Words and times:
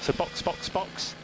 So 0.00 0.12
box, 0.12 0.42
box, 0.42 0.68
box. 0.68 1.14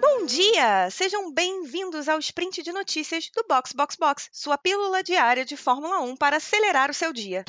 Bom 0.00 0.26
dia! 0.26 0.49
Sejam 0.90 1.32
bem-vindos 1.32 2.06
ao 2.06 2.18
sprint 2.18 2.62
de 2.62 2.70
notícias 2.70 3.30
do 3.34 3.42
Box 3.48 3.72
Box 3.72 3.96
Box, 3.98 4.28
sua 4.30 4.58
pílula 4.58 5.02
diária 5.02 5.42
de 5.42 5.56
Fórmula 5.56 6.00
1 6.00 6.16
para 6.16 6.36
acelerar 6.36 6.90
o 6.90 6.94
seu 6.94 7.14
dia. 7.14 7.46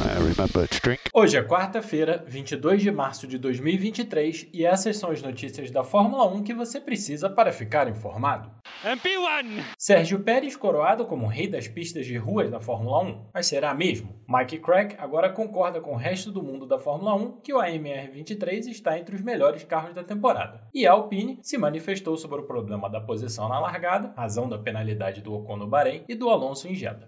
Hoje 1.14 1.36
é 1.36 1.43
quarta-feira, 1.43 2.24
22 2.25 2.82
de 2.82 2.89
março 2.89 3.28
de 3.28 3.38
2023, 3.38 4.47
e 4.54 4.66
essas 4.66 4.96
são 4.96 5.11
as 5.11 5.21
notícias 5.21 5.70
da 5.71 5.84
Fórmula 5.84 6.25
1 6.25 6.42
que 6.42 6.54
você 6.54 6.79
precisa 6.79 7.29
para 7.29 7.52
ficar 7.52 7.89
informado. 7.89 8.50
MP1! 8.82 9.62
Sérgio 9.78 10.21
Pérez 10.21 10.55
coroado 10.55 11.05
como 11.05 11.28
rei 11.28 11.50
das 11.50 11.68
pistas 11.68 12.05
de 12.05 12.16
ruas 12.16 12.50
da 12.50 12.62
Fórmula 12.62 13.04
1. 13.04 13.30
Mas 13.34 13.48
será 13.48 13.73
mesmo? 13.73 14.21
Mike 14.25 14.59
Crack 14.59 14.96
agora 14.98 15.29
concorda 15.29 15.82
com 15.82 15.93
o 15.93 15.98
resto 15.98 16.32
do 16.32 16.42
mundo 16.42 16.65
da 16.65 16.79
Fórmula 16.79 17.14
1 17.15 17.42
que 17.42 17.54
o 17.54 17.57
AMR23 17.57 18.68
está 18.68 18.98
entre 18.98 19.15
os 19.15 19.21
melhores 19.21 19.65
carros 19.65 19.93
da 19.93 20.04
temporada. 20.04 20.65
E 20.73 20.87
a 20.87 20.93
Alpine 20.93 21.39
se 21.42 21.57
manifestou 21.57 22.15
sobre 22.15 22.39
o 22.39 22.48
problema 22.48 22.89
da 22.89 23.00
posição 23.01 23.50
na 23.50 23.60
largada, 23.60 24.14
razão 24.15 24.47
da 24.47 24.57
penalidade 24.57 25.21
do 25.21 25.33
Ocon 25.33 25.57
no 25.57 25.68
Bahrein 25.68 26.04
e 26.07 26.15
do 26.15 26.29
Alonso 26.29 26.68
em 26.68 26.75
Jeddah. 26.75 27.07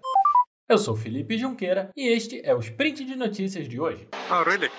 Eu 0.67 0.77
sou 0.77 0.95
Felipe 0.95 1.37
Junqueira 1.37 1.89
e 1.95 2.07
este 2.07 2.41
é 2.43 2.53
o 2.55 2.59
Sprint 2.59 3.03
de 3.05 3.15
Notícias 3.15 3.67
de 3.67 3.79
hoje. 3.79 4.07
Oh, 4.31 4.43
really? 4.43 4.71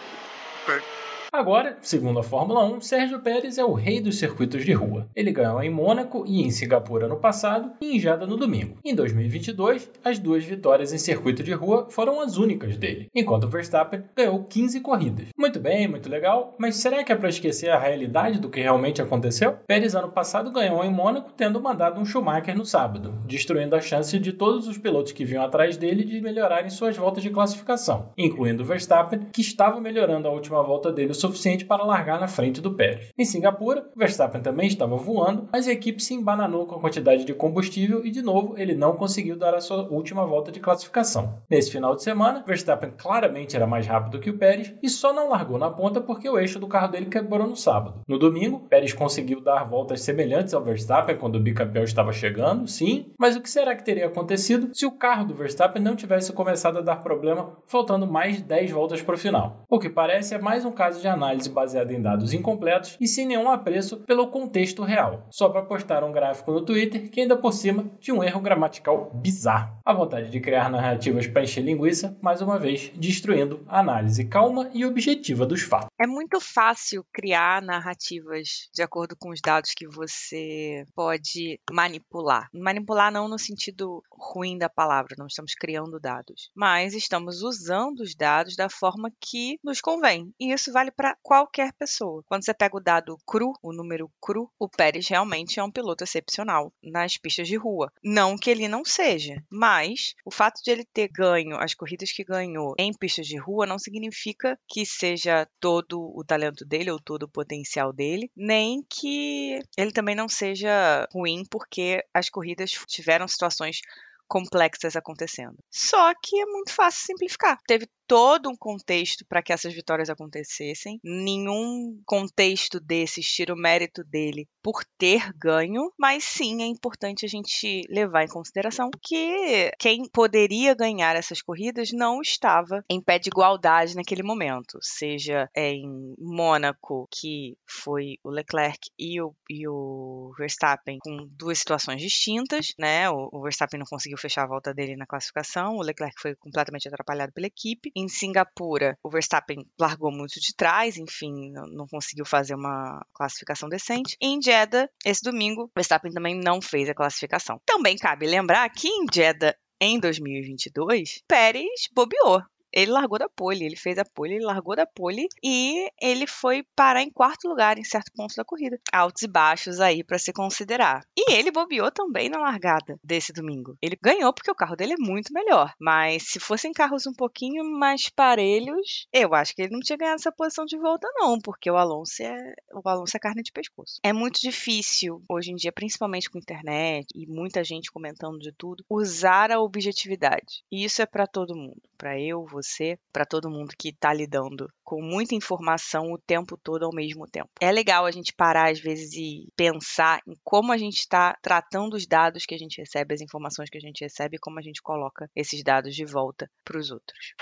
Agora, 1.34 1.76
segundo 1.82 2.20
a 2.20 2.22
Fórmula 2.22 2.64
1, 2.64 2.80
Sérgio 2.80 3.18
Pérez 3.18 3.58
é 3.58 3.64
o 3.64 3.72
rei 3.72 4.00
dos 4.00 4.20
circuitos 4.20 4.64
de 4.64 4.72
rua. 4.72 5.08
Ele 5.16 5.32
ganhou 5.32 5.60
em 5.60 5.68
Mônaco 5.68 6.22
e 6.28 6.42
em 6.42 6.50
Singapura 6.52 7.08
no 7.08 7.16
passado 7.16 7.72
e 7.80 7.96
em 7.96 7.98
Jeddah 7.98 8.24
no 8.24 8.36
domingo. 8.36 8.78
Em 8.84 8.94
2022, 8.94 9.90
as 10.04 10.20
duas 10.20 10.44
vitórias 10.44 10.92
em 10.92 10.98
circuito 10.98 11.42
de 11.42 11.52
rua 11.52 11.88
foram 11.90 12.20
as 12.20 12.36
únicas 12.36 12.76
dele, 12.76 13.08
enquanto 13.12 13.48
Verstappen 13.48 14.04
ganhou 14.14 14.44
15 14.44 14.80
corridas. 14.80 15.26
Muito 15.36 15.58
bem, 15.58 15.88
muito 15.88 16.08
legal, 16.08 16.54
mas 16.56 16.76
será 16.76 17.02
que 17.02 17.10
é 17.10 17.16
para 17.16 17.28
esquecer 17.28 17.68
a 17.68 17.80
realidade 17.80 18.38
do 18.38 18.48
que 18.48 18.60
realmente 18.60 19.02
aconteceu? 19.02 19.56
Pérez 19.66 19.96
ano 19.96 20.12
passado 20.12 20.52
ganhou 20.52 20.84
em 20.84 20.92
Mônaco 20.92 21.32
tendo 21.36 21.60
mandado 21.60 22.00
um 22.00 22.04
Schumacher 22.04 22.56
no 22.56 22.64
sábado, 22.64 23.12
destruindo 23.26 23.74
a 23.74 23.80
chance 23.80 24.16
de 24.20 24.32
todos 24.32 24.68
os 24.68 24.78
pilotos 24.78 25.10
que 25.10 25.24
vinham 25.24 25.42
atrás 25.42 25.76
dele 25.76 26.04
de 26.04 26.20
melhorarem 26.20 26.70
suas 26.70 26.96
voltas 26.96 27.24
de 27.24 27.30
classificação, 27.30 28.12
incluindo 28.16 28.64
Verstappen, 28.64 29.26
que 29.32 29.40
estava 29.40 29.80
melhorando 29.80 30.28
a 30.28 30.30
última 30.30 30.62
volta 30.62 30.92
dele 30.92 31.23
suficiente 31.24 31.64
para 31.64 31.84
largar 31.84 32.20
na 32.20 32.28
frente 32.28 32.60
do 32.60 32.74
Pérez. 32.74 33.10
Em 33.18 33.24
Singapura, 33.24 33.90
Verstappen 33.96 34.42
também 34.42 34.66
estava 34.66 34.96
voando, 34.96 35.48
mas 35.50 35.66
a 35.66 35.72
equipe 35.72 36.02
se 36.02 36.12
embananou 36.12 36.66
com 36.66 36.74
a 36.74 36.80
quantidade 36.80 37.24
de 37.24 37.32
combustível 37.32 38.04
e, 38.04 38.10
de 38.10 38.20
novo, 38.20 38.54
ele 38.58 38.74
não 38.74 38.96
conseguiu 38.96 39.36
dar 39.36 39.54
a 39.54 39.60
sua 39.60 39.88
última 39.88 40.26
volta 40.26 40.52
de 40.52 40.60
classificação. 40.60 41.38
Nesse 41.48 41.70
final 41.70 41.94
de 41.94 42.02
semana, 42.02 42.44
Verstappen 42.46 42.92
claramente 42.96 43.56
era 43.56 43.66
mais 43.66 43.86
rápido 43.86 44.20
que 44.20 44.30
o 44.30 44.38
Pérez 44.38 44.74
e 44.82 44.88
só 44.88 45.12
não 45.12 45.30
largou 45.30 45.58
na 45.58 45.70
ponta 45.70 46.00
porque 46.00 46.28
o 46.28 46.38
eixo 46.38 46.58
do 46.58 46.68
carro 46.68 46.88
dele 46.88 47.06
quebrou 47.06 47.46
no 47.46 47.56
sábado. 47.56 48.02
No 48.06 48.18
domingo, 48.18 48.60
Pérez 48.68 48.92
conseguiu 48.92 49.40
dar 49.40 49.64
voltas 49.64 50.02
semelhantes 50.02 50.52
ao 50.52 50.62
Verstappen 50.62 51.16
quando 51.16 51.36
o 51.36 51.40
bicampeão 51.40 51.84
estava 51.84 52.12
chegando, 52.12 52.68
sim, 52.68 53.12
mas 53.18 53.36
o 53.36 53.40
que 53.40 53.50
será 53.50 53.74
que 53.74 53.84
teria 53.84 54.06
acontecido 54.06 54.70
se 54.72 54.84
o 54.84 54.92
carro 54.92 55.26
do 55.26 55.34
Verstappen 55.34 55.82
não 55.82 55.96
tivesse 55.96 56.32
começado 56.32 56.78
a 56.78 56.82
dar 56.82 56.96
problema 56.96 57.56
faltando 57.66 58.06
mais 58.06 58.36
de 58.36 58.42
10 58.42 58.70
voltas 58.70 59.02
para 59.02 59.14
o 59.14 59.18
final? 59.18 59.64
O 59.68 59.78
que 59.78 59.88
parece 59.88 60.34
é 60.34 60.38
mais 60.38 60.64
um 60.64 60.72
caso 60.72 61.00
de 61.00 61.08
análise 61.14 61.48
baseada 61.48 61.92
em 61.92 62.00
dados 62.00 62.32
incompletos 62.32 62.96
e 63.00 63.06
sem 63.08 63.26
nenhum 63.26 63.50
apreço 63.50 63.98
pelo 63.98 64.28
contexto 64.28 64.82
real, 64.82 65.26
só 65.30 65.48
para 65.48 65.62
postar 65.62 66.04
um 66.04 66.12
gráfico 66.12 66.52
no 66.52 66.64
Twitter 66.64 67.10
que 67.10 67.20
ainda 67.20 67.36
por 67.36 67.52
cima 67.52 67.90
tinha 68.00 68.14
um 68.14 68.22
erro 68.22 68.40
gramatical 68.40 69.10
bizarro. 69.14 69.78
A 69.84 69.92
vontade 69.92 70.30
de 70.30 70.40
criar 70.40 70.70
narrativas 70.70 71.26
para 71.26 71.42
encher 71.42 71.62
linguiça, 71.62 72.16
mais 72.22 72.40
uma 72.40 72.58
vez, 72.58 72.90
destruindo 72.94 73.64
a 73.66 73.80
análise 73.80 74.24
calma 74.24 74.70
e 74.72 74.84
objetiva 74.84 75.46
dos 75.46 75.62
fatos. 75.62 75.88
É 76.00 76.06
muito 76.06 76.40
fácil 76.40 77.04
criar 77.12 77.62
narrativas 77.62 78.68
de 78.72 78.82
acordo 78.82 79.16
com 79.18 79.30
os 79.30 79.40
dados 79.40 79.72
que 79.76 79.86
você 79.86 80.84
pode 80.94 81.60
manipular. 81.70 82.48
Manipular 82.52 83.12
não 83.12 83.28
no 83.28 83.38
sentido 83.38 84.02
ruim 84.10 84.58
da 84.58 84.68
palavra, 84.68 85.14
não 85.18 85.26
estamos 85.26 85.54
criando 85.54 86.00
dados, 86.00 86.50
mas 86.54 86.94
estamos 86.94 87.42
usando 87.42 88.00
os 88.00 88.14
dados 88.14 88.56
da 88.56 88.68
forma 88.68 89.10
que 89.20 89.58
nos 89.62 89.80
convém. 89.80 90.32
E 90.40 90.52
isso 90.52 90.72
vale 90.72 90.90
para 90.90 91.03
qualquer 91.22 91.72
pessoa. 91.72 92.22
Quando 92.26 92.44
você 92.44 92.54
pega 92.54 92.76
o 92.76 92.80
dado 92.80 93.18
cru, 93.26 93.52
o 93.62 93.72
número 93.72 94.10
cru, 94.20 94.50
o 94.58 94.68
Pérez 94.68 95.08
realmente 95.08 95.58
é 95.58 95.64
um 95.64 95.70
piloto 95.70 96.04
excepcional 96.04 96.72
nas 96.82 97.16
pistas 97.16 97.48
de 97.48 97.56
rua. 97.56 97.92
Não 98.02 98.36
que 98.36 98.50
ele 98.50 98.68
não 98.68 98.84
seja, 98.84 99.42
mas 99.50 100.14
o 100.24 100.30
fato 100.30 100.62
de 100.62 100.70
ele 100.70 100.84
ter 100.84 101.08
ganho 101.08 101.56
as 101.56 101.74
corridas 101.74 102.12
que 102.12 102.24
ganhou 102.24 102.74
em 102.78 102.92
pistas 102.92 103.26
de 103.26 103.36
rua 103.36 103.66
não 103.66 103.78
significa 103.78 104.58
que 104.68 104.86
seja 104.86 105.48
todo 105.60 106.12
o 106.14 106.24
talento 106.24 106.64
dele 106.64 106.90
ou 106.90 107.00
todo 107.00 107.24
o 107.24 107.28
potencial 107.28 107.92
dele, 107.92 108.30
nem 108.36 108.82
que 108.88 109.58
ele 109.76 109.92
também 109.92 110.14
não 110.14 110.28
seja 110.28 111.06
ruim 111.12 111.44
porque 111.50 112.04
as 112.12 112.28
corridas 112.28 112.70
tiveram 112.86 113.26
situações 113.26 113.80
complexas 114.28 114.96
acontecendo. 114.96 115.56
Só 115.70 116.12
que 116.22 116.40
é 116.40 116.46
muito 116.46 116.72
fácil 116.72 117.06
simplificar. 117.06 117.58
Teve 117.66 117.88
todo 118.06 118.50
um 118.50 118.56
contexto 118.56 119.24
para 119.26 119.42
que 119.42 119.52
essas 119.52 119.72
vitórias 119.72 120.10
acontecessem. 120.10 120.98
Nenhum 121.02 122.00
contexto 122.04 122.78
desses 122.80 123.26
tira 123.26 123.54
o 123.54 123.56
mérito 123.56 124.04
dele 124.04 124.46
por 124.62 124.84
ter 124.98 125.32
ganho, 125.34 125.92
mas 125.98 126.24
sim 126.24 126.62
é 126.62 126.66
importante 126.66 127.24
a 127.24 127.28
gente 127.28 127.82
levar 127.88 128.24
em 128.24 128.28
consideração 128.28 128.90
que 129.02 129.70
quem 129.78 130.08
poderia 130.10 130.74
ganhar 130.74 131.16
essas 131.16 131.42
corridas 131.42 131.90
não 131.92 132.20
estava 132.20 132.84
em 132.88 133.00
pé 133.00 133.18
de 133.18 133.28
igualdade 133.28 133.94
naquele 133.94 134.22
momento, 134.22 134.78
seja 134.80 135.48
em 135.54 136.14
Mônaco, 136.18 137.08
que 137.10 137.56
foi 137.66 138.18
o 138.22 138.30
Leclerc 138.30 138.78
e 138.98 139.20
o, 139.20 139.34
e 139.50 139.68
o 139.68 140.32
Verstappen 140.38 140.98
com 141.00 141.28
duas 141.30 141.58
situações 141.58 142.00
distintas, 142.00 142.72
né? 142.78 143.10
O, 143.10 143.28
o 143.32 143.42
Verstappen 143.42 143.78
não 143.78 143.86
conseguiu 143.86 144.13
fechar 144.16 144.44
a 144.44 144.48
volta 144.48 144.72
dele 144.72 144.96
na 144.96 145.06
classificação, 145.06 145.76
o 145.76 145.82
Leclerc 145.82 146.20
foi 146.20 146.34
completamente 146.36 146.88
atrapalhado 146.88 147.32
pela 147.32 147.46
equipe. 147.46 147.90
Em 147.94 148.08
Singapura, 148.08 148.98
o 149.02 149.10
Verstappen 149.10 149.66
largou 149.78 150.10
muito 150.10 150.40
de 150.40 150.54
trás, 150.54 150.96
enfim, 150.96 151.52
não, 151.52 151.86
conseguiu 151.86 152.24
fazer 152.24 152.54
uma 152.54 153.04
classificação 153.12 153.68
decente. 153.68 154.16
Em 154.20 154.40
Jeddah, 154.40 154.88
esse 155.04 155.22
domingo, 155.22 155.64
o 155.64 155.70
Verstappen 155.74 156.12
também 156.12 156.34
não 156.34 156.60
fez 156.60 156.88
a 156.88 156.94
classificação. 156.94 157.60
Também 157.64 157.96
cabe 157.96 158.26
lembrar 158.26 158.68
que 158.70 158.88
em 158.88 159.06
Jeddah 159.12 159.54
em 159.80 159.98
2022, 159.98 161.22
Pérez 161.28 161.88
bobeou. 161.92 162.42
Ele 162.74 162.90
largou 162.90 163.18
da 163.18 163.28
pole, 163.28 163.64
ele 163.64 163.76
fez 163.76 163.98
a 163.98 164.04
pole, 164.04 164.34
ele 164.34 164.44
largou 164.44 164.74
da 164.74 164.86
pole 164.86 165.28
e 165.42 165.88
ele 166.00 166.26
foi 166.26 166.64
parar 166.74 167.02
em 167.02 167.10
quarto 167.10 167.48
lugar 167.48 167.78
em 167.78 167.84
certo 167.84 168.10
ponto 168.14 168.34
da 168.34 168.44
corrida. 168.44 168.80
Altos 168.92 169.22
e 169.22 169.28
baixos 169.28 169.80
aí 169.80 170.02
para 170.02 170.18
se 170.18 170.32
considerar. 170.32 171.06
E 171.16 171.32
ele 171.32 171.50
bobeou 171.50 171.90
também 171.90 172.28
na 172.28 172.38
largada 172.38 172.98
desse 173.02 173.32
domingo. 173.32 173.76
Ele 173.80 173.98
ganhou 174.02 174.32
porque 174.32 174.50
o 174.50 174.54
carro 174.54 174.76
dele 174.76 174.94
é 174.94 174.98
muito 174.98 175.32
melhor, 175.32 175.72
mas 175.78 176.24
se 176.24 176.40
fossem 176.40 176.72
carros 176.72 177.06
um 177.06 177.12
pouquinho 177.12 177.64
mais 177.64 178.08
parelhos, 178.08 179.06
eu 179.12 179.34
acho 179.34 179.54
que 179.54 179.62
ele 179.62 179.72
não 179.72 179.80
tinha 179.80 179.96
ganhado 179.96 180.16
essa 180.16 180.32
posição 180.32 180.64
de 180.64 180.76
volta 180.76 181.08
não, 181.14 181.38
porque 181.38 181.70
o 181.70 181.76
Alonso 181.76 182.22
é 182.22 182.54
o 182.72 182.88
Alonso 182.88 183.16
é 183.16 183.20
carne 183.20 183.42
de 183.42 183.52
pescoço. 183.52 183.98
É 184.02 184.12
muito 184.12 184.40
difícil 184.40 185.22
hoje 185.28 185.52
em 185.52 185.56
dia, 185.56 185.72
principalmente 185.72 186.28
com 186.28 186.38
internet 186.38 187.06
e 187.14 187.26
muita 187.26 187.62
gente 187.62 187.92
comentando 187.92 188.38
de 188.38 188.52
tudo, 188.52 188.84
usar 188.88 189.50
a 189.50 189.60
objetividade. 189.60 190.64
E 190.70 190.84
isso 190.84 191.02
é 191.02 191.06
para 191.06 191.26
todo 191.26 191.56
mundo, 191.56 191.80
para 191.96 192.18
eu, 192.18 192.44
você, 192.44 192.63
para 193.12 193.24
todo 193.24 193.50
mundo 193.50 193.74
que 193.78 193.88
está 193.88 194.12
lidando 194.12 194.68
com 194.84 195.00
muita 195.02 195.34
informação 195.34 196.12
o 196.12 196.18
tempo 196.18 196.58
todo 196.62 196.84
ao 196.84 196.94
mesmo 196.94 197.26
tempo. 197.26 197.48
É 197.60 197.72
legal 197.72 198.04
a 198.04 198.10
gente 198.10 198.34
parar 198.36 198.70
às 198.70 198.80
vezes 198.80 199.14
e 199.14 199.48
pensar 199.56 200.20
em 200.28 200.34
como 200.44 200.72
a 200.72 200.76
gente 200.76 200.98
está 200.98 201.36
tratando 201.42 201.94
os 201.94 202.06
dados 202.06 202.44
que 202.44 202.54
a 202.54 202.58
gente 202.58 202.78
recebe, 202.78 203.14
as 203.14 203.20
informações 203.20 203.70
que 203.70 203.78
a 203.78 203.80
gente 203.80 204.02
recebe 204.02 204.36
e 204.36 204.38
como 204.38 204.58
a 204.58 204.62
gente 204.62 204.82
coloca 204.82 205.28
esses 205.34 205.62
dados 205.62 205.94
de 205.94 206.04
volta 206.04 206.48
para 206.64 206.78
os 206.78 206.90
outros. 206.90 207.34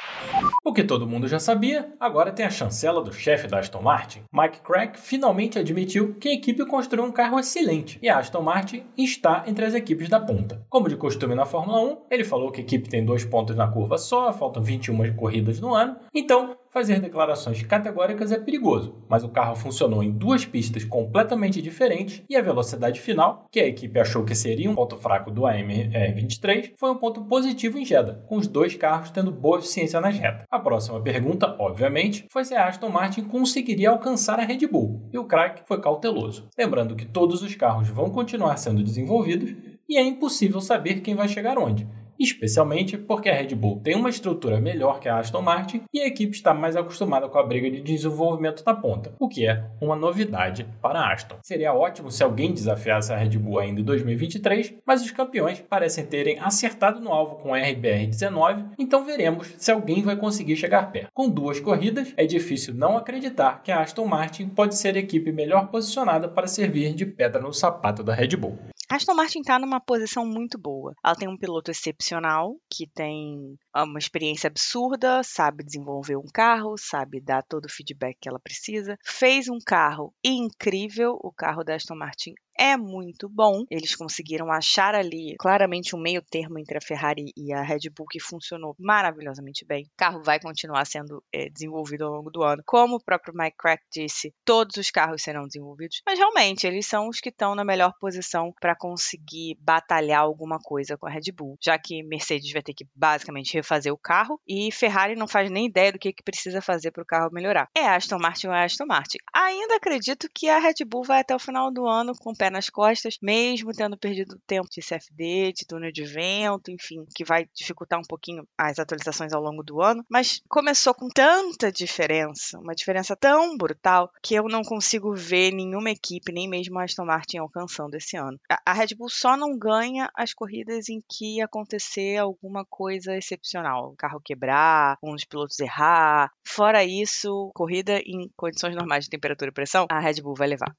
O 0.64 0.72
que 0.72 0.84
todo 0.84 1.06
mundo 1.06 1.26
já 1.26 1.40
sabia, 1.40 1.92
agora 1.98 2.32
tem 2.32 2.46
a 2.46 2.50
chancela 2.50 3.02
do 3.02 3.12
chefe 3.12 3.48
da 3.48 3.58
Aston 3.58 3.82
Martin. 3.82 4.22
Mike 4.32 4.60
Crack 4.60 4.98
finalmente 4.98 5.58
admitiu 5.58 6.14
que 6.14 6.28
a 6.28 6.34
equipe 6.34 6.64
construiu 6.66 7.04
um 7.04 7.12
carro 7.12 7.40
excelente 7.40 7.98
e 8.00 8.08
a 8.08 8.18
Aston 8.18 8.42
Martin 8.42 8.84
está 8.96 9.44
entre 9.46 9.64
as 9.64 9.74
equipes 9.74 10.08
da 10.08 10.20
ponta. 10.20 10.64
Como 10.68 10.88
de 10.88 10.96
costume 10.96 11.34
na 11.34 11.44
Fórmula 11.44 11.80
1, 11.80 12.06
ele 12.10 12.24
falou 12.24 12.52
que 12.52 12.60
a 12.60 12.64
equipe 12.64 12.88
tem 12.88 13.04
dois 13.04 13.24
pontos 13.24 13.56
na 13.56 13.66
curva 13.66 13.98
só, 13.98 14.32
faltam 14.32 14.62
21 14.62 14.94
corridas 15.12 15.60
no 15.60 15.74
ano, 15.74 15.96
então 16.14 16.56
fazer 16.72 17.00
declarações 17.00 17.62
categóricas 17.62 18.32
é 18.32 18.38
perigoso, 18.38 18.96
mas 19.06 19.22
o 19.22 19.28
carro 19.28 19.54
funcionou 19.54 20.02
em 20.02 20.10
duas 20.10 20.46
pistas 20.46 20.84
completamente 20.84 21.60
diferentes 21.60 22.22
e 22.30 22.34
a 22.34 22.40
velocidade 22.40 22.98
final, 22.98 23.46
que 23.50 23.60
a 23.60 23.66
equipe 23.66 24.00
achou 24.00 24.24
que 24.24 24.34
seria 24.34 24.70
um 24.70 24.74
ponto 24.74 24.96
fraco 24.96 25.30
do 25.30 25.42
AMR23, 25.42 26.72
foi 26.78 26.90
um 26.90 26.96
ponto 26.96 27.24
positivo 27.24 27.78
em 27.78 27.84
Jeddah, 27.84 28.24
com 28.26 28.36
os 28.36 28.46
dois 28.46 28.74
carros 28.74 29.10
tendo 29.10 29.30
boa 29.30 29.58
eficiência 29.58 30.00
nas 30.00 30.16
retas. 30.16 30.46
A 30.50 30.58
próxima 30.58 31.00
pergunta, 31.00 31.54
obviamente, 31.58 32.26
foi 32.30 32.44
se 32.44 32.54
a 32.54 32.66
Aston 32.66 32.88
Martin 32.88 33.24
conseguiria 33.24 33.90
alcançar 33.90 34.40
a 34.40 34.44
Red 34.44 34.66
Bull, 34.66 35.08
e 35.12 35.18
o 35.18 35.24
crack 35.24 35.62
foi 35.66 35.78
cauteloso, 35.78 36.48
lembrando 36.56 36.96
que 36.96 37.04
todos 37.04 37.42
os 37.42 37.54
carros 37.54 37.88
vão 37.88 38.08
continuar 38.08 38.56
sendo 38.56 38.82
desenvolvidos 38.82 39.54
e 39.86 39.98
é 39.98 40.02
impossível 40.02 40.60
saber 40.60 41.00
quem 41.00 41.14
vai 41.14 41.28
chegar 41.28 41.58
onde 41.58 41.86
especialmente 42.22 42.96
porque 42.96 43.28
a 43.28 43.34
Red 43.34 43.54
Bull 43.54 43.80
tem 43.80 43.96
uma 43.96 44.10
estrutura 44.10 44.60
melhor 44.60 45.00
que 45.00 45.08
a 45.08 45.18
Aston 45.18 45.42
Martin 45.42 45.82
e 45.92 46.00
a 46.00 46.06
equipe 46.06 46.34
está 46.34 46.54
mais 46.54 46.76
acostumada 46.76 47.28
com 47.28 47.38
a 47.38 47.42
briga 47.42 47.70
de 47.70 47.80
desenvolvimento 47.80 48.64
da 48.64 48.74
ponta, 48.74 49.14
o 49.18 49.28
que 49.28 49.46
é 49.46 49.64
uma 49.80 49.96
novidade 49.96 50.66
para 50.80 51.00
a 51.00 51.12
Aston. 51.12 51.36
Seria 51.42 51.74
ótimo 51.74 52.10
se 52.10 52.22
alguém 52.22 52.52
desafiasse 52.52 53.12
a 53.12 53.16
Red 53.16 53.38
Bull 53.38 53.58
ainda 53.58 53.80
em 53.80 53.84
2023, 53.84 54.74
mas 54.86 55.02
os 55.02 55.10
campeões 55.10 55.60
parecem 55.60 56.06
terem 56.06 56.38
acertado 56.38 57.00
no 57.00 57.12
alvo 57.12 57.36
com 57.36 57.54
a 57.54 57.58
RBR19, 57.58 58.72
então 58.78 59.04
veremos 59.04 59.54
se 59.58 59.70
alguém 59.70 60.02
vai 60.02 60.16
conseguir 60.16 60.56
chegar 60.56 60.90
perto. 60.92 61.10
Com 61.12 61.28
duas 61.28 61.60
corridas, 61.60 62.12
é 62.16 62.26
difícil 62.26 62.74
não 62.74 62.96
acreditar 62.96 63.62
que 63.62 63.72
a 63.72 63.80
Aston 63.80 64.06
Martin 64.06 64.48
pode 64.48 64.76
ser 64.76 64.96
a 64.96 65.00
equipe 65.00 65.32
melhor 65.32 65.68
posicionada 65.68 66.28
para 66.28 66.46
servir 66.46 66.94
de 66.94 67.06
pedra 67.06 67.40
no 67.40 67.52
sapato 67.52 68.02
da 68.02 68.14
Red 68.14 68.36
Bull. 68.36 68.58
Aston 68.92 69.14
Martin 69.14 69.40
está 69.40 69.58
numa 69.58 69.80
posição 69.80 70.26
muito 70.26 70.58
boa. 70.58 70.94
Ela 71.02 71.16
tem 71.16 71.26
um 71.26 71.38
piloto 71.38 71.70
excepcional, 71.70 72.56
que 72.70 72.86
tem 72.86 73.56
uma 73.74 73.98
experiência 73.98 74.48
absurda, 74.48 75.22
sabe 75.22 75.64
desenvolver 75.64 76.18
um 76.18 76.28
carro, 76.30 76.74
sabe 76.76 77.18
dar 77.18 77.42
todo 77.42 77.64
o 77.64 77.72
feedback 77.72 78.18
que 78.20 78.28
ela 78.28 78.38
precisa. 78.38 78.98
Fez 79.02 79.48
um 79.48 79.56
carro 79.64 80.12
incrível, 80.22 81.18
o 81.22 81.32
carro 81.32 81.64
da 81.64 81.74
Aston 81.74 81.96
Martin 81.96 82.34
é 82.62 82.76
muito 82.76 83.28
bom. 83.28 83.64
Eles 83.68 83.96
conseguiram 83.96 84.48
achar 84.52 84.94
ali 84.94 85.34
claramente 85.36 85.96
um 85.96 86.00
meio 86.00 86.22
termo 86.22 86.60
entre 86.60 86.78
a 86.78 86.80
Ferrari 86.80 87.32
e 87.36 87.52
a 87.52 87.60
Red 87.60 87.90
Bull 87.92 88.06
que 88.08 88.20
funcionou 88.20 88.76
maravilhosamente 88.78 89.64
bem. 89.64 89.82
O 89.82 89.96
carro 89.96 90.22
vai 90.22 90.38
continuar 90.38 90.84
sendo 90.84 91.24
é, 91.34 91.50
desenvolvido 91.50 92.04
ao 92.04 92.12
longo 92.12 92.30
do 92.30 92.44
ano. 92.44 92.62
Como 92.64 92.94
o 92.94 93.02
próprio 93.02 93.34
Mike 93.36 93.56
Crack 93.58 93.82
disse, 93.92 94.32
todos 94.44 94.76
os 94.76 94.92
carros 94.92 95.22
serão 95.22 95.44
desenvolvidos, 95.44 96.02
mas 96.06 96.16
realmente 96.16 96.64
eles 96.64 96.86
são 96.86 97.08
os 97.08 97.18
que 97.18 97.30
estão 97.30 97.56
na 97.56 97.64
melhor 97.64 97.92
posição 98.00 98.54
para 98.60 98.76
conseguir 98.76 99.56
batalhar 99.60 100.20
alguma 100.20 100.60
coisa 100.60 100.96
com 100.96 101.08
a 101.08 101.10
Red 101.10 101.32
Bull, 101.34 101.56
já 101.60 101.76
que 101.76 102.04
Mercedes 102.04 102.52
vai 102.52 102.62
ter 102.62 102.74
que 102.74 102.86
basicamente 102.94 103.54
refazer 103.54 103.92
o 103.92 103.98
carro 103.98 104.40
e 104.46 104.70
Ferrari 104.70 105.16
não 105.16 105.26
faz 105.26 105.50
nem 105.50 105.66
ideia 105.66 105.90
do 105.90 105.98
que, 105.98 106.12
que 106.12 106.22
precisa 106.22 106.62
fazer 106.62 106.92
para 106.92 107.02
o 107.02 107.06
carro 107.06 107.32
melhorar. 107.32 107.68
É 107.76 107.88
Aston 107.88 108.20
Martin 108.20 108.46
ou 108.46 108.54
é 108.54 108.64
Aston 108.64 108.86
Martin. 108.86 109.18
Ainda 109.34 109.74
acredito 109.74 110.28
que 110.32 110.48
a 110.48 110.60
Red 110.60 110.84
Bull 110.86 111.02
vai 111.02 111.22
até 111.22 111.34
o 111.34 111.40
final 111.40 111.72
do 111.72 111.88
ano 111.88 112.12
com 112.16 112.32
pé 112.32 112.51
nas 112.52 112.70
costas, 112.70 113.16
mesmo 113.22 113.72
tendo 113.72 113.96
perdido 113.96 114.38
tempo 114.46 114.68
de 114.70 114.80
CFD, 114.80 115.52
de 115.52 115.66
túnel 115.66 115.90
de 115.90 116.04
vento, 116.04 116.70
enfim, 116.70 117.04
que 117.14 117.24
vai 117.24 117.46
dificultar 117.54 117.98
um 117.98 118.04
pouquinho 118.04 118.46
as 118.56 118.78
atualizações 118.78 119.32
ao 119.32 119.42
longo 119.42 119.62
do 119.62 119.80
ano. 119.80 120.04
Mas 120.08 120.40
começou 120.48 120.94
com 120.94 121.08
tanta 121.08 121.72
diferença, 121.72 122.58
uma 122.58 122.74
diferença 122.74 123.16
tão 123.16 123.56
brutal, 123.56 124.10
que 124.22 124.34
eu 124.34 124.44
não 124.44 124.62
consigo 124.62 125.14
ver 125.14 125.52
nenhuma 125.52 125.90
equipe, 125.90 126.32
nem 126.32 126.48
mesmo 126.48 126.78
a 126.78 126.84
Aston 126.84 127.04
Martin, 127.04 127.38
alcançando 127.38 127.94
esse 127.96 128.16
ano. 128.16 128.38
A 128.64 128.72
Red 128.72 128.94
Bull 128.96 129.08
só 129.08 129.36
não 129.36 129.58
ganha 129.58 130.10
as 130.14 130.34
corridas 130.34 130.88
em 130.88 131.00
que 131.08 131.40
acontecer 131.40 132.18
alguma 132.18 132.64
coisa 132.64 133.16
excepcional, 133.16 133.90
o 133.90 133.96
carro 133.96 134.20
quebrar, 134.22 134.98
um 135.02 135.12
dos 135.12 135.24
pilotos 135.24 135.58
errar. 135.58 136.30
Fora 136.46 136.84
isso, 136.84 137.50
corrida 137.54 137.98
em 138.04 138.30
condições 138.36 138.74
normais 138.74 139.04
de 139.04 139.10
temperatura 139.10 139.50
e 139.50 139.54
pressão, 139.54 139.86
a 139.90 140.00
Red 140.00 140.20
Bull 140.22 140.34
vai 140.36 140.48
levar. 140.48 140.74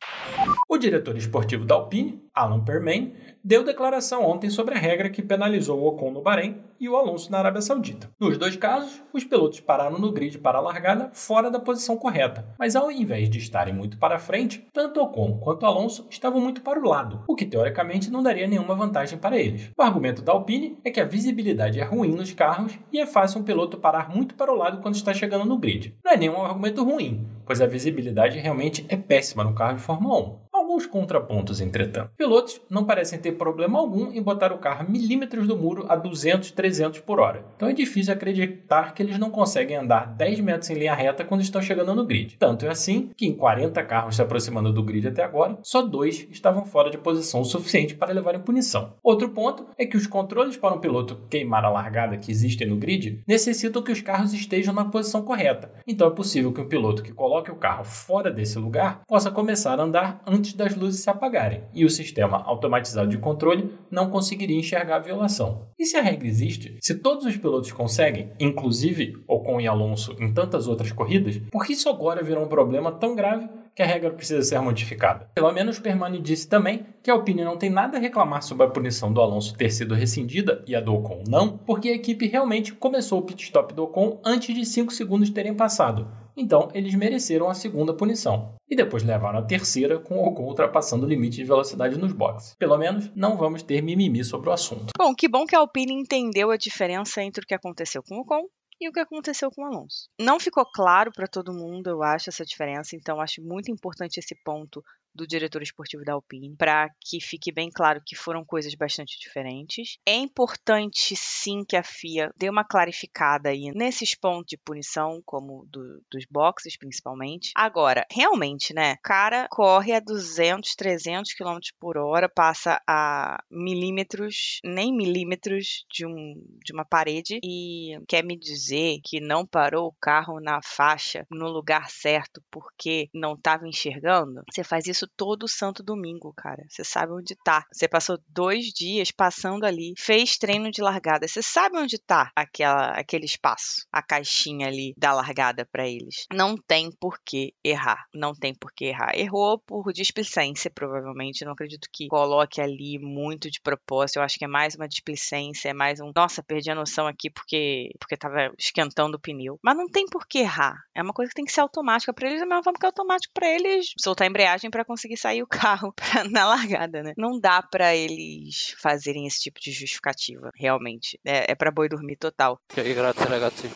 O 0.69 0.77
diretor 0.77 1.15
esportivo 1.17 1.52
da 1.57 1.75
Alpine, 1.75 2.21
Alan 2.33 2.63
Perman, 2.63 3.13
deu 3.44 3.63
declaração 3.63 4.25
ontem 4.25 4.50
sobre 4.50 4.73
a 4.73 4.79
regra 4.79 5.09
que 5.09 5.21
penalizou 5.21 5.79
o 5.79 5.88
Ocon 5.88 6.09
no 6.09 6.21
Bahrein 6.21 6.57
e 6.79 6.89
o 6.89 6.95
Alonso 6.95 7.31
na 7.31 7.38
Arábia 7.38 7.61
Saudita. 7.61 8.09
Nos 8.19 8.38
dois 8.38 8.55
casos, 8.55 9.03
os 9.13 9.23
pilotos 9.23 9.59
pararam 9.59 10.00
no 10.00 10.11
grid 10.11 10.39
para 10.39 10.57
a 10.57 10.61
largada 10.61 11.11
fora 11.13 11.51
da 11.51 11.59
posição 11.59 11.95
correta, 11.95 12.47
mas 12.57 12.75
ao 12.75 12.91
invés 12.91 13.29
de 13.29 13.38
estarem 13.38 13.73
muito 13.73 14.00
para 14.00 14.17
frente, 14.17 14.67
tanto 14.73 15.00
Ocon 15.00 15.38
quanto 15.38 15.65
Alonso 15.65 16.07
estavam 16.09 16.41
muito 16.41 16.61
para 16.61 16.79
o 16.79 16.88
lado, 16.88 17.23
o 17.27 17.35
que 17.35 17.45
teoricamente 17.45 18.09
não 18.09 18.23
daria 18.23 18.47
nenhuma 18.47 18.73
vantagem 18.73 19.19
para 19.19 19.38
eles. 19.38 19.69
O 19.77 19.83
argumento 19.83 20.23
da 20.23 20.31
Alpine 20.31 20.79
é 20.83 20.89
que 20.89 21.00
a 21.00 21.05
visibilidade 21.05 21.79
é 21.79 21.83
ruim 21.83 22.15
nos 22.15 22.33
carros 22.33 22.79
e 22.91 23.00
é 23.00 23.05
fácil 23.05 23.41
um 23.41 23.44
piloto 23.44 23.77
parar 23.77 24.09
muito 24.09 24.33
para 24.33 24.51
o 24.51 24.55
lado 24.55 24.81
quando 24.81 24.95
está 24.95 25.13
chegando 25.13 25.45
no 25.45 25.59
grid. 25.59 25.95
Não 26.03 26.11
é 26.11 26.17
nenhum 26.17 26.41
argumento 26.41 26.83
ruim, 26.83 27.27
pois 27.45 27.61
a 27.61 27.67
visibilidade 27.67 28.39
realmente 28.39 28.85
é 28.89 28.97
péssima 28.97 29.44
no 29.44 29.53
carro 29.53 29.77
de 29.77 29.83
Fórmula 29.83 30.19
1 30.19 30.44
alguns 30.73 30.85
contrapontos, 30.87 31.61
entretanto. 31.61 32.11
Pilotos 32.17 32.59
não 32.67 32.83
parecem 32.83 33.19
ter 33.19 33.33
problema 33.33 33.77
algum 33.77 34.11
em 34.11 34.21
botar 34.21 34.51
o 34.51 34.57
carro 34.57 34.89
milímetros 34.89 35.47
do 35.47 35.55
muro 35.55 35.85
a 35.87 35.95
200, 35.95 36.49
300 36.51 36.99
por 37.01 37.19
hora. 37.19 37.45
Então 37.55 37.69
é 37.69 37.73
difícil 37.73 38.11
acreditar 38.11 38.93
que 38.93 39.03
eles 39.03 39.19
não 39.19 39.29
conseguem 39.29 39.77
andar 39.77 40.07
10 40.07 40.39
metros 40.39 40.69
em 40.71 40.75
linha 40.75 40.95
reta 40.95 41.23
quando 41.23 41.41
estão 41.41 41.61
chegando 41.61 41.93
no 41.93 42.05
grid. 42.05 42.37
Tanto 42.37 42.65
é 42.65 42.69
assim 42.69 43.11
que 43.15 43.27
em 43.27 43.33
40 43.33 43.83
carros 43.83 44.15
se 44.15 44.21
aproximando 44.21 44.73
do 44.73 44.83
grid 44.83 45.07
até 45.07 45.23
agora, 45.23 45.59
só 45.61 45.83
dois 45.83 46.27
estavam 46.31 46.65
fora 46.65 46.89
de 46.89 46.97
posição 46.97 47.43
suficiente 47.43 47.93
para 47.93 48.13
levarem 48.13 48.41
punição. 48.41 48.93
Outro 49.03 49.29
ponto 49.29 49.67
é 49.77 49.85
que 49.85 49.97
os 49.97 50.07
controles 50.07 50.57
para 50.57 50.73
um 50.73 50.79
piloto 50.79 51.21
queimar 51.29 51.63
a 51.63 51.69
largada 51.69 52.17
que 52.17 52.31
existem 52.31 52.67
no 52.67 52.77
grid 52.77 53.21
necessitam 53.27 53.83
que 53.83 53.91
os 53.91 54.01
carros 54.01 54.33
estejam 54.33 54.73
na 54.73 54.85
posição 54.85 55.21
correta. 55.21 55.71
Então 55.85 56.07
é 56.07 56.11
possível 56.11 56.51
que 56.51 56.61
um 56.61 56.67
piloto 56.67 57.03
que 57.03 57.13
coloque 57.13 57.51
o 57.51 57.55
carro 57.55 57.83
fora 57.83 58.31
desse 58.31 58.57
lugar 58.57 59.01
possa 59.07 59.29
começar 59.29 59.79
a 59.79 59.83
andar 59.83 60.21
antes 60.25 60.53
da 60.53 60.62
das 60.63 60.75
luzes 60.75 61.01
se 61.01 61.10
apagarem 61.10 61.63
e 61.74 61.83
o 61.83 61.89
sistema 61.89 62.42
automatizado 62.45 63.10
de 63.10 63.18
controle 63.18 63.71
não 63.92 64.10
conseguiria 64.10 64.57
enxergar 64.57 64.95
a 64.95 65.00
violação. 65.00 65.68
E 65.77 65.86
se 65.86 65.98
a 65.98 66.01
regra 66.01 66.27
existe, 66.27 66.77
se 66.81 66.95
todos 66.95 67.25
os 67.25 67.36
pilotos 67.36 67.71
conseguem, 67.71 68.31
inclusive 68.39 69.21
Ocon 69.27 69.60
e 69.60 69.68
Alonso 69.68 70.15
em 70.19 70.33
tantas 70.33 70.68
outras 70.68 70.92
corridas, 70.92 71.42
por 71.51 71.65
que 71.65 71.74
isso 71.74 71.89
agora 71.89 72.24
virou 72.24 72.44
um 72.44 72.48
problema 72.48 72.92
tão 72.92 73.15
grave 73.15 73.48
que 73.75 73.81
a 73.81 73.86
regra 73.86 74.12
precisa 74.12 74.44
ser 74.44 74.60
modificada. 74.60 75.27
Pelo 75.33 75.51
menos 75.51 75.80
Permani 75.80 76.21
disse 76.21 76.48
também 76.48 76.86
que 77.01 77.10
a 77.10 77.13
Alpine 77.13 77.44
não 77.44 77.57
tem 77.57 77.69
nada 77.69 77.98
a 77.98 78.00
reclamar 78.00 78.44
sobre 78.44 78.65
a 78.65 78.69
punição 78.69 79.12
do 79.12 79.19
Alonso 79.19 79.57
ter 79.57 79.71
sido 79.71 79.95
rescindida 79.95 80.63
e 80.68 80.75
a 80.75 80.80
do 80.80 80.94
Ocon 80.94 81.24
não, 81.27 81.57
porque 81.57 81.89
a 81.89 81.95
equipe 81.95 82.27
realmente 82.27 82.74
começou 82.74 83.19
o 83.19 83.24
pit 83.24 83.44
stop 83.44 83.74
do 83.74 83.83
Ocon 83.83 84.21
antes 84.24 84.54
de 84.54 84.63
5 84.65 84.94
segundos 84.94 85.30
terem 85.31 85.56
passado. 85.56 86.07
Então, 86.35 86.69
eles 86.74 86.95
mereceram 86.95 87.50
a 87.50 87.53
segunda 87.53 87.94
punição. 87.94 88.56
E 88.69 88.75
depois 88.75 89.03
levaram 89.03 89.39
a 89.39 89.44
terceira, 89.44 90.00
com 90.00 90.15
o 90.15 90.27
Ocon 90.27 90.44
ultrapassando 90.44 91.06
o 91.06 91.09
limite 91.09 91.38
de 91.38 91.44
velocidade 91.44 91.97
nos 91.97 92.12
boxes. 92.12 92.56
Pelo 92.57 92.77
menos, 92.77 93.12
não 93.15 93.38
vamos 93.38 93.62
ter 93.62 93.81
mimimi 93.81 94.24
sobre 94.24 94.50
o 94.50 94.53
assunto. 94.53 94.91
Bom, 94.97 95.13
que 95.13 95.27
bom 95.27 95.45
que 95.45 95.56
a 95.56 95.59
Alpine 95.59 95.94
entendeu 95.94 96.50
a 96.50 96.57
diferença 96.57 97.21
entre 97.21 97.44
o 97.44 97.47
que 97.47 97.53
aconteceu 97.53 98.01
com 98.01 98.18
o 98.18 98.21
Ocon 98.21 98.47
e 98.81 98.89
o 98.89 98.91
que 98.91 99.00
aconteceu 99.00 99.50
com 99.51 99.62
o 99.62 99.65
Alonso. 99.65 100.09
Não 100.19 100.39
ficou 100.39 100.65
claro 100.65 101.12
para 101.13 101.27
todo 101.27 101.53
mundo, 101.53 101.88
eu 101.89 102.03
acho, 102.03 102.30
essa 102.30 102.44
diferença, 102.44 102.95
então 102.95 103.21
acho 103.21 103.41
muito 103.41 103.71
importante 103.71 104.19
esse 104.19 104.36
ponto 104.44 104.83
do 105.13 105.27
diretor 105.27 105.62
esportivo 105.62 106.04
da 106.04 106.13
Alpine, 106.13 106.56
para 106.57 106.89
que 107.00 107.21
fique 107.21 107.51
bem 107.51 107.69
claro 107.69 108.01
que 108.06 108.15
foram 108.15 108.44
coisas 108.44 108.74
bastante 108.75 109.19
diferentes. 109.19 109.98
É 110.06 110.15
importante 110.15 111.15
sim 111.15 111.63
que 111.68 111.75
a 111.75 111.83
FIA 111.83 112.31
dê 112.38 112.50
uma 112.50 112.63
clarificada 112.63 113.50
aí 113.50 113.71
nesses 113.74 114.15
pontos 114.15 114.48
de 114.50 114.57
punição, 114.57 115.22
como 115.25 115.65
do, 115.70 116.01
dos 116.12 116.25
boxes 116.29 116.77
principalmente. 116.77 117.51
Agora, 117.55 118.05
realmente, 118.12 118.74
né? 118.74 118.93
O 118.93 119.01
cara 119.03 119.48
corre 119.50 119.93
a 119.93 120.00
200, 120.00 120.75
300 120.75 121.34
km 121.34 121.58
por 121.79 121.98
hora, 121.98 122.29
passa 122.29 122.82
a 122.88 123.41
milímetros, 123.50 124.60
nem 124.63 124.96
milímetros 124.96 125.86
de, 125.91 126.05
um, 126.05 126.34
de 126.63 126.74
uma 126.74 126.86
parede 126.86 127.39
e 127.43 127.98
quer 128.08 128.24
me 128.24 128.38
dizer 128.38 129.00
que 129.03 129.20
não 129.20 129.46
parou 129.46 129.88
o 129.88 129.96
carro 130.01 130.39
na 130.39 130.60
faixa, 130.63 131.25
no 131.29 131.48
lugar 131.48 131.89
certo, 131.89 132.41
porque 132.51 133.10
não 133.13 133.34
estava 133.34 133.67
enxergando? 133.67 134.43
Você 134.51 134.63
faz 134.63 134.88
isso 134.88 135.02
isso 135.03 135.07
todo 135.17 135.48
santo 135.48 135.83
domingo, 135.83 136.33
cara. 136.36 136.63
Você 136.69 136.83
sabe 136.83 137.13
onde 137.13 137.36
tá. 137.43 137.65
Você 137.72 137.88
passou 137.88 138.17
dois 138.27 138.65
dias 138.67 139.12
passando 139.12 139.65
ali, 139.65 139.93
fez 139.98 140.38
treino 140.38 140.72
de 140.72 140.81
largada. 140.81 141.27
Você 141.27 141.41
sabe 141.41 141.77
onde 141.77 141.98
tá 142.00 142.31
aquela, 142.36 142.91
aquele 142.91 143.25
espaço, 143.25 143.86
a 143.91 144.01
caixinha 144.01 144.67
ali 144.67 144.93
da 144.98 145.13
largada 145.13 145.67
para 145.72 145.88
eles. 145.88 146.25
Não 146.31 146.55
tem 146.55 146.91
por 146.91 147.17
que 147.25 147.53
errar. 147.63 148.05
Não 148.13 148.33
tem 148.33 148.53
por 148.53 148.72
que 148.74 148.86
errar. 148.86 149.15
Errou 149.15 149.60
por 149.60 149.91
displicência, 149.91 150.72
provavelmente. 150.74 151.45
Não 151.45 151.53
acredito 151.53 151.88
que 151.91 152.07
coloque 152.07 152.62
ali 152.62 152.98
muito 153.00 153.50
de 153.50 153.62
propósito. 153.62 154.17
Eu 154.17 154.24
acho 154.24 154.38
que 154.38 154.45
é 154.45 154.48
mais 154.48 154.75
uma 154.75 154.88
displicência, 154.88 155.69
é 155.69 155.74
mais 155.74 156.00
um. 156.00 156.12
Nossa, 156.15 156.43
perdi 156.43 156.72
a 156.72 156.75
noção 156.75 157.07
aqui 157.07 157.29
porque, 157.29 157.91
porque 158.00 158.17
tava 158.17 158.51
esquentando 158.57 159.17
o 159.17 159.19
pneu. 159.19 159.60
Mas 159.63 159.75
não 159.75 159.88
tem 159.88 160.05
por 160.05 160.27
que 160.27 160.39
errar. 160.39 160.75
É 160.95 161.01
uma 161.01 161.13
coisa 161.13 161.29
que 161.29 161.36
tem 161.36 161.45
que 161.45 161.51
ser 161.51 161.62
automática 161.62 162.13
para 162.13 162.27
eles, 162.27 162.39
da 162.39 162.45
mesma 162.45 162.63
forma 162.63 162.79
que 162.79 162.86
é 162.86 162.89
automático 162.89 163.33
para 163.33 163.50
eles 163.50 163.93
soltar 163.98 164.25
a 164.25 164.29
embreagem 164.29 164.69
para 164.69 164.86
conseguir 164.93 165.17
sair 165.17 165.41
o 165.41 165.47
carro 165.47 165.91
pra, 165.97 166.23
na 166.23 166.45
largada, 166.45 167.01
né? 167.01 167.13
Não 167.17 167.39
dá 167.39 167.62
para 167.62 167.95
eles 167.95 168.75
fazerem 168.79 169.25
esse 169.25 169.41
tipo 169.41 169.59
de 169.59 169.71
justificativa, 169.71 170.51
realmente. 170.55 171.19
É, 171.25 171.51
é 171.51 171.55
para 171.55 171.71
boi 171.71 171.89
dormir 171.89 172.15
total. 172.15 172.59